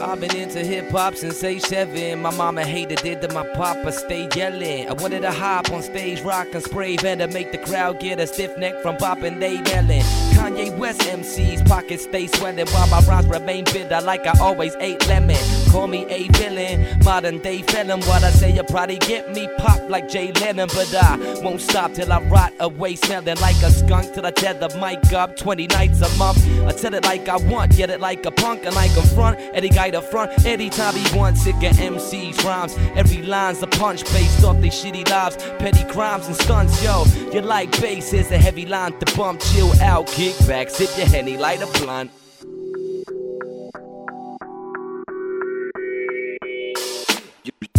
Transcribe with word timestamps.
I've 0.00 0.20
been 0.20 0.34
into 0.36 0.60
hip 0.60 0.90
hop 0.90 1.16
since 1.16 1.44
age 1.44 1.62
seven. 1.62 2.22
My 2.22 2.34
mama 2.34 2.64
hated 2.64 3.04
it, 3.04 3.22
and 3.22 3.34
my 3.34 3.46
papa 3.54 3.92
stayed 3.92 4.34
yelling. 4.34 4.88
I 4.88 4.92
wanted 4.92 5.22
to 5.22 5.30
hop 5.30 5.70
on 5.70 5.82
stage, 5.82 6.20
rock 6.22 6.48
and 6.54 6.62
spray 6.62 6.96
venom, 6.96 7.32
make 7.32 7.52
the 7.52 7.58
crowd 7.58 8.00
get 8.00 8.18
a 8.18 8.26
stiff 8.26 8.56
neck 8.58 8.80
from 8.82 8.96
popping 8.96 9.38
they 9.38 9.62
yelling. 9.62 10.27
West 10.78 11.00
MC's 11.00 11.60
pockets 11.62 12.04
stay 12.04 12.26
swelling 12.28 12.66
while 12.68 12.86
my 12.86 13.00
rhymes 13.00 13.26
remain 13.26 13.64
bitter 13.64 14.00
like 14.00 14.26
I 14.26 14.38
always 14.40 14.74
ate 14.76 15.06
lemon. 15.08 15.36
Call 15.70 15.86
me 15.86 16.06
a 16.08 16.28
villain, 16.28 16.98
modern 17.04 17.38
day 17.40 17.62
felon. 17.62 18.00
What 18.02 18.22
I 18.22 18.30
say, 18.30 18.54
you 18.54 18.62
probably 18.62 18.98
get 18.98 19.32
me 19.34 19.48
popped 19.58 19.90
like 19.90 20.08
Jay 20.08 20.32
Lennon, 20.32 20.68
but 20.68 20.94
I 20.94 21.16
won't 21.42 21.60
stop 21.60 21.92
till 21.92 22.12
I 22.12 22.20
rot 22.22 22.52
away, 22.60 22.94
smelling 22.96 23.36
like 23.40 23.56
a 23.62 23.70
skunk 23.70 24.14
till 24.14 24.24
I 24.24 24.30
tear 24.30 24.54
the 24.54 24.68
mic 24.78 25.12
up 25.12 25.36
20 25.36 25.66
nights 25.66 26.00
a 26.00 26.16
month. 26.16 26.38
I 26.62 26.72
tell 26.72 26.94
it 26.94 27.04
like 27.04 27.28
I 27.28 27.36
want, 27.36 27.76
get 27.76 27.90
it 27.90 28.00
like 28.00 28.24
a 28.24 28.30
punk 28.30 28.64
and 28.64 28.74
like 28.74 28.96
a 28.96 29.02
front. 29.02 29.38
Eddie 29.52 29.68
guy 29.70 29.90
to 29.90 30.00
front 30.00 30.46
anytime 30.46 30.94
he 30.94 31.16
wants. 31.16 31.42
Sick 31.42 31.56
of 31.56 31.78
MC's 31.78 32.42
rhymes. 32.44 32.76
Every 32.96 33.22
line's 33.22 33.62
a 33.62 33.66
punch 33.66 34.04
based 34.12 34.44
off 34.44 34.60
they 34.60 34.68
shitty 34.68 35.08
lives, 35.08 35.36
petty 35.58 35.84
crimes 35.84 36.26
and 36.28 36.36
stunts. 36.36 36.82
Yo, 36.82 37.04
you 37.32 37.40
like 37.40 37.70
bass, 37.80 38.12
it's 38.12 38.30
a 38.30 38.38
heavy 38.38 38.64
line 38.64 38.98
to 39.00 39.16
bump. 39.16 39.40
Chill 39.40 39.72
out, 39.82 40.06
kick 40.06 40.36
back, 40.46 40.67
sip 40.68 40.96
your 40.96 41.06
henny, 41.06 41.36
light 41.36 41.62
a 41.62 41.66
blunt. 41.78 42.10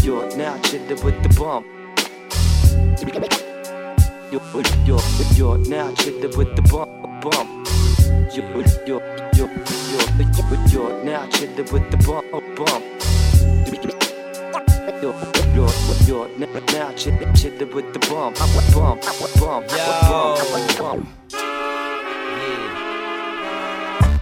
You're 0.01 0.35
now 0.35 0.57
chillin' 0.57 1.03
with 1.03 1.21
the 1.23 1.29
bump. 1.37 1.65
You're, 4.31 4.41
you're, 4.85 5.01
you're 5.35 5.57
now 5.69 5.91
chillin' 5.91 6.35
with 6.35 6.55
the 6.55 6.61
bump. 6.63 6.89
bump. 7.21 7.67
You're, 8.33 8.45
you're, 8.87 9.03
you're, 10.71 11.03
now 11.03 11.27
chillin' 11.27 11.71
with 11.71 11.91
the 11.91 11.97
bump. 12.05 12.31
bump. 12.55 12.85
You're, 15.01 15.15
you're, 15.55 15.69
you're 16.07 16.29
now 16.39 16.91
chillin' 16.93 17.73
with 17.73 17.93
the 17.93 17.99
bump. 18.09 18.37
Bump, 18.37 18.73
bump, 18.73 19.01
bump, 19.39 20.77
bump. 20.77 21.38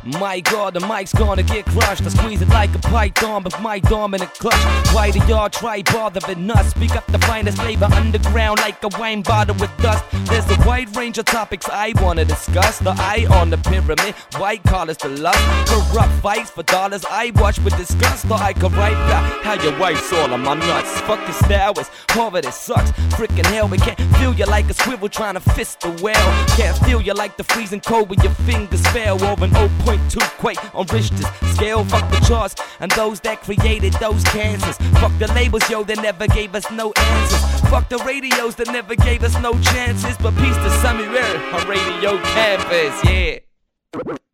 My 0.08 0.40
God, 0.40 0.74
the 0.74 0.80
mic's 0.80 1.12
gonna 1.12 1.44
get 1.44 1.66
crushed. 1.66 2.04
I 2.04 2.10
squeeze 2.10 2.42
it 2.42 2.48
like 2.48 2.74
a 2.74 2.80
python, 2.80 3.44
but 3.44 3.62
my 3.62 3.80
dominant 3.80 4.34
clutch. 4.36 4.56
Why 4.94 5.12
do 5.12 5.20
y'all 5.28 5.50
try 5.50 5.82
bothering 5.82 6.50
us? 6.50 6.70
Speak 6.70 6.96
up 6.96 7.06
the 7.08 7.20
finest 7.20 7.58
flavor 7.62 7.90
underground 7.92 8.60
like 8.60 8.82
a 8.86 8.90
wine 8.98 9.22
bottle 9.22 9.56
with 9.56 9.76
dust. 9.82 10.06
There's 10.26 10.50
a 10.50 10.56
wide 10.66 10.96
range 10.96 11.18
of 11.18 11.26
topics 11.26 11.68
I 11.70 11.92
wanna 12.02 12.24
discuss. 12.24 12.80
The 12.80 12.92
eye 12.92 13.28
on 13.30 13.50
the 13.50 13.58
pyramid, 13.58 14.16
white 14.38 14.64
collars 14.64 14.96
to 14.98 15.10
lust. 15.10 15.44
Corrupt 15.68 16.14
fights 16.22 16.52
for 16.52 16.64
dollars 16.64 17.04
I 17.10 17.34
watch 17.36 17.60
with 17.60 17.76
disgust. 17.76 18.28
Thought 18.28 18.42
I 18.42 18.54
could 18.54 18.72
write 18.74 18.94
about 18.94 19.44
how 19.44 19.62
your 19.62 19.78
wife's 19.78 20.14
all 20.14 20.34
on 20.34 20.42
my 20.42 20.54
nuts. 20.54 21.02
Fuck 21.02 21.20
this 21.28 21.38
style, 21.40 21.74
it's 21.76 21.90
poverty 22.08 22.52
sucks. 22.52 22.92
Freaking 23.18 23.46
hell, 23.48 23.68
we 23.68 23.78
can't 23.78 24.00
feel 24.16 24.34
you 24.34 24.46
like 24.46 24.70
a 24.70 24.74
swivel 24.74 25.10
trying 25.10 25.34
to 25.34 25.42
fist 25.42 25.82
the 25.82 25.90
well. 26.02 26.48
Can't 26.56 26.78
feel 26.86 27.02
you 27.02 27.14
like 27.14 27.36
the 27.36 27.44
freezing 27.44 27.82
cold 27.82 28.10
when 28.10 28.22
your 28.22 28.34
fingers 28.48 28.88
fail 28.88 29.22
over 29.26 29.44
an 29.44 29.52
0.2 29.52 29.97
quake 30.38 30.76
on 30.76 30.86
Richter's 30.88 31.26
scale. 31.54 31.84
Fuck 31.86 32.10
the 32.12 32.20
charts 32.28 32.56
and 32.80 32.92
those 32.92 33.20
that 33.22 33.42
created 33.42 33.94
those 33.94 34.24
cancers. 34.26 34.78
Fuck 35.00 35.18
the 35.20 35.28
labels, 35.34 35.68
yo, 35.70 35.84
that 35.84 36.02
never 36.02 36.28
gave 36.28 36.56
us 36.56 36.70
no 36.72 36.94
answers. 36.96 37.70
Fuck 37.70 37.90
the 37.90 37.98
radios 38.00 38.56
that 38.56 38.68
never 38.68 38.96
gave 38.96 39.24
us 39.24 39.40
no 39.42 39.54
chances. 39.60 40.18
But 40.18 40.36
peace 40.36 40.56
to 40.58 40.70
Samuel 40.82 41.18
on 41.56 41.68
Radio 41.68 42.18
Campus, 42.24 43.04
yeah. 43.04 43.40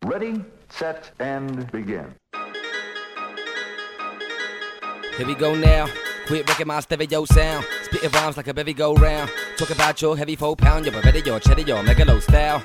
Ready, 0.05 0.43
set, 0.69 1.11
and 1.19 1.71
begin. 1.71 2.13
Here 5.17 5.27
we 5.27 5.35
go 5.35 5.55
now. 5.55 5.87
Quit 6.25 6.47
wrecking 6.47 6.67
my 6.67 6.79
stereo 6.79 7.25
sound. 7.25 7.65
Spitting 7.83 8.09
rhymes 8.11 8.37
like 8.37 8.47
a 8.47 8.53
bevy 8.53 8.73
go 8.73 8.95
round. 8.95 9.29
Talk 9.57 9.69
about 9.69 10.01
your 10.01 10.17
heavy 10.17 10.35
four 10.35 10.55
pound, 10.55 10.85
your 10.85 10.93
Beretta, 10.93 11.25
your 11.25 11.39
cheddar, 11.39 11.61
your 11.61 11.83
megalo 11.83 12.21
style. 12.21 12.63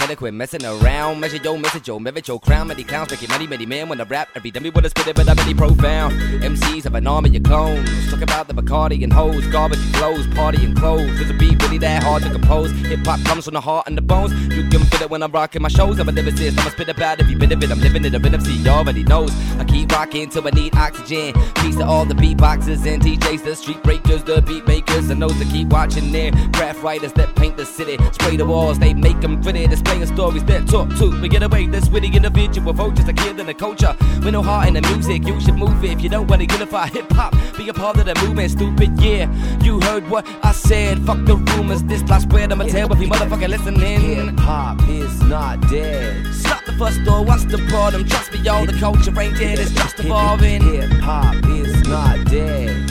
Better 0.00 0.16
quit 0.16 0.32
messing 0.32 0.64
around. 0.64 1.20
Measure 1.20 1.36
your 1.36 1.58
message, 1.58 1.86
yo, 1.86 1.98
merit 1.98 2.26
your 2.26 2.40
crown. 2.40 2.68
Many 2.68 2.84
clowns 2.84 3.10
making 3.10 3.28
money, 3.28 3.46
many 3.46 3.66
men 3.66 3.86
wanna 3.86 4.06
rap. 4.06 4.28
Every 4.34 4.50
dummy 4.50 4.70
wanna 4.70 4.88
spit 4.88 5.08
it, 5.08 5.14
but 5.14 5.28
I'm 5.28 5.36
really 5.36 5.52
profound. 5.52 6.14
MCs 6.42 6.84
have 6.84 6.94
an 6.94 7.06
arm 7.06 7.26
of 7.26 7.34
your 7.34 7.42
clones. 7.42 7.86
Talk 8.10 8.22
about 8.22 8.48
the 8.48 8.54
Bacardi 8.54 9.04
and 9.04 9.12
hoes, 9.12 9.46
garbage 9.48 9.78
and 9.78 9.94
clothes, 9.94 10.26
party 10.28 10.64
and 10.64 10.74
clothes. 10.74 11.20
Is 11.20 11.28
a 11.28 11.34
beat 11.34 11.62
really 11.62 11.76
that 11.78 12.02
hard 12.02 12.22
to 12.22 12.30
compose? 12.30 12.70
Hip 12.88 13.04
hop 13.04 13.22
comes 13.24 13.44
from 13.44 13.52
the 13.52 13.60
heart 13.60 13.88
and 13.88 13.96
the 13.96 14.00
bones. 14.00 14.32
You 14.54 14.66
can 14.70 14.86
feel 14.86 15.02
it 15.02 15.10
when 15.10 15.22
I'm 15.22 15.32
rocking 15.32 15.60
my 15.60 15.68
shows. 15.68 15.98
I'm 15.98 16.08
a 16.08 16.12
lyricist, 16.12 16.58
I'ma 16.58 16.70
spit 16.70 16.88
about 16.88 17.20
every 17.20 17.34
bit 17.34 17.52
of 17.52 17.62
it. 17.62 17.70
I'm 17.70 17.80
living 17.80 18.02
it, 18.06 18.14
a 18.14 18.18
rhythm, 18.18 18.40
see, 18.40 18.66
already 18.70 19.04
knows. 19.04 19.32
I 19.58 19.64
keep 19.64 19.92
rocking 19.92 20.30
till 20.30 20.46
I 20.46 20.50
need 20.50 20.74
oxygen. 20.76 21.34
Peace 21.56 21.76
to 21.76 21.84
all 21.84 22.06
the 22.06 22.14
beatboxers 22.14 22.86
and 22.86 23.02
DJs, 23.02 23.44
the 23.44 23.54
street 23.54 23.82
breakers, 23.82 24.24
the 24.24 24.40
beat 24.40 24.66
makers, 24.66 25.10
and 25.10 25.20
those 25.20 25.38
that 25.38 25.48
keep 25.50 25.68
watching 25.68 26.10
there. 26.10 26.32
Craft 26.54 26.82
writers 26.82 27.12
that 27.12 27.36
paint 27.36 27.58
the 27.58 27.66
city, 27.66 27.98
spray 28.12 28.38
the 28.38 28.46
walls, 28.46 28.78
they 28.78 28.94
make 28.94 29.20
them 29.20 29.42
pretty. 29.42 29.60
Displaying 29.90 30.14
stories 30.14 30.44
that 30.44 30.68
talk 30.68 30.88
to. 30.98 31.20
We 31.20 31.28
get 31.28 31.42
away 31.42 31.66
this 31.66 31.88
witty 31.88 32.14
individual 32.14 32.72
vultures, 32.72 33.08
a 33.08 33.12
kid 33.12 33.40
in 33.40 33.46
the 33.46 33.54
culture. 33.54 33.96
With 34.22 34.32
no 34.32 34.40
heart 34.40 34.68
in 34.68 34.74
the 34.74 34.82
music, 34.82 35.26
you 35.26 35.40
should 35.40 35.56
move 35.56 35.82
it. 35.82 35.90
If 35.90 36.00
you 36.00 36.08
don't 36.08 36.28
wanna 36.28 36.44
unify 36.44 36.86
hip 36.86 37.10
hop, 37.10 37.34
be 37.56 37.68
a 37.68 37.74
part 37.74 37.96
of 37.96 38.06
the 38.06 38.14
movement, 38.24 38.52
stupid. 38.52 39.00
Yeah, 39.00 39.26
you 39.64 39.80
heard 39.80 40.08
what 40.08 40.24
I 40.44 40.52
said. 40.52 41.00
Fuck 41.00 41.24
the 41.24 41.34
rumors, 41.34 41.82
this 41.82 42.04
plot 42.04 42.22
spread. 42.22 42.52
I'ma 42.52 42.64
tell 42.64 42.92
if 42.92 43.00
you 43.00 43.08
motherfucker 43.08 43.48
listening. 43.48 44.00
Hip 44.00 44.38
hop 44.38 44.80
is 44.88 45.20
not 45.22 45.60
dead. 45.68 46.24
Stop 46.34 46.64
the 46.66 46.72
fuss 46.74 46.96
door, 46.98 47.24
what's 47.24 47.44
the 47.46 47.58
problem? 47.68 48.04
Trust 48.06 48.32
me, 48.32 48.38
y'all, 48.40 48.66
the 48.66 48.74
culture 48.74 49.18
ain't 49.20 49.38
dead, 49.38 49.58
it's 49.58 49.72
just 49.72 49.98
evolving. 49.98 50.62
Hip 50.62 50.90
hop 51.00 51.34
is 51.46 51.88
not 51.88 52.24
dead. 52.26 52.89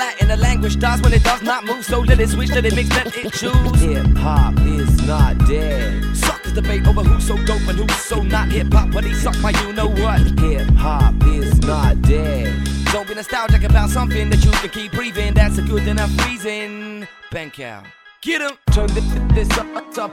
Latin, 0.00 0.28
the 0.28 0.36
language 0.38 0.78
dies 0.78 1.02
when 1.02 1.12
it 1.12 1.22
does 1.22 1.42
not 1.42 1.62
move. 1.66 1.84
So 1.84 2.00
let 2.00 2.18
it 2.20 2.30
switch, 2.30 2.48
let 2.48 2.64
it 2.64 2.74
mix, 2.74 2.88
let 2.88 3.14
it 3.14 3.32
choose. 3.34 3.80
Hip 3.82 4.16
hop 4.16 4.58
is 4.60 4.90
not 5.06 5.36
dead. 5.46 6.16
Suckers 6.16 6.54
debate 6.54 6.86
over 6.86 7.02
who's 7.02 7.26
so 7.26 7.36
dope 7.44 7.68
and 7.68 7.78
who's 7.78 7.96
so 7.96 8.22
not 8.22 8.48
hip 8.48 8.72
hop, 8.72 8.90
but 8.92 9.04
he 9.04 9.12
suck 9.12 9.38
my 9.40 9.50
you 9.60 9.74
know 9.74 9.88
what. 9.88 10.22
Hip 10.40 10.70
hop 10.70 11.14
is 11.26 11.60
not 11.60 12.00
dead. 12.00 12.66
Don't 12.86 13.06
be 13.06 13.14
nostalgic 13.14 13.62
about 13.62 13.90
something 13.90 14.30
that 14.30 14.42
you 14.42 14.50
can 14.52 14.70
keep 14.70 14.92
breathing. 14.92 15.34
That's 15.34 15.58
a 15.58 15.62
good 15.62 15.86
enough 15.86 16.10
reason. 16.26 17.06
Bank 17.30 17.60
out. 17.60 17.84
Get 18.22 18.40
him. 18.40 18.56
Turn 18.72 18.86
this, 18.94 19.04
this 19.34 19.58
up, 19.58 19.66
up. 19.98 20.12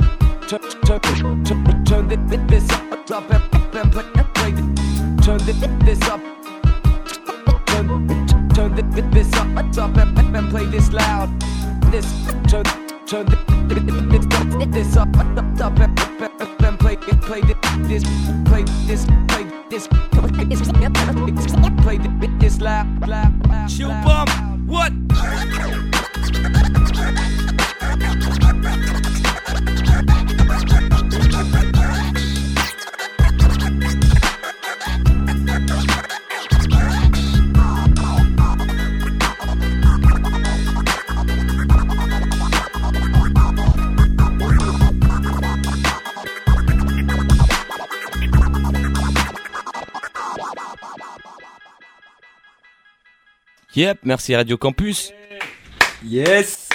Turn, 0.49 0.59
turn, 0.85 0.99
turn, 1.45 1.85
turn 1.85 2.07
this, 2.09 2.41
this 2.49 2.69
up, 2.71 3.09
up, 3.09 3.31
and, 3.31 3.75
and 3.75 3.91
play, 3.93 4.03
and 4.15 4.35
play. 4.35 4.51
Turn 5.23 5.39
this 5.85 6.01
up. 6.09 6.36
This, 8.77 8.85
this 9.11 9.33
up, 9.33 9.57
up, 9.57 9.97
and, 9.97 10.35
and 10.35 10.49
play 10.51 10.65
this 10.65 10.93
loud. 10.93 11.29
This, 11.91 12.05
turn, 12.47 12.63
turn 13.07 13.25
this, 13.67 13.79
this, 14.11 14.25
this 14.67 14.95
up, 14.95 15.07
up, 15.17 15.35
up, 15.61 15.79
and, 15.79 15.99
and, 16.63 16.79
play, 16.79 16.95
play 16.95 17.41
this, 17.41 17.57
play 18.45 18.63
this, 18.85 19.05
play 19.25 19.45
this, 19.67 19.87
play 19.87 20.45
this, 20.45 20.61
this 22.39 22.61
loud, 22.61 23.07
loud, 23.07 23.47
loud. 23.47 23.67
Chill 23.67 23.89
bump, 23.89 24.29
what? 24.67 24.93
Yep, 53.77 53.99
merci 54.05 54.35
Radio 54.35 54.57
Campus. 54.57 55.13
Yes 56.03 56.66